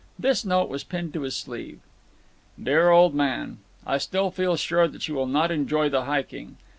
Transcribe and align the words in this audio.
This 0.17 0.43
note 0.43 0.67
was 0.67 0.83
pinned 0.83 1.13
to 1.13 1.21
his 1.21 1.35
sleeve: 1.35 1.79
DEAR 2.59 2.89
OLD 2.89 3.13
MAN,—I 3.13 3.99
still 3.99 4.31
feel 4.31 4.55
sure 4.57 4.87
that 4.87 5.07
you 5.07 5.13
will 5.13 5.27
not 5.27 5.51
enjoy 5.51 5.89
the 5.89 6.05
hiking. 6.05 6.57